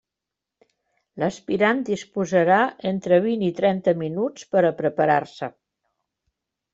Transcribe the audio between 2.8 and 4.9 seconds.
entre vint i trenta minuts per a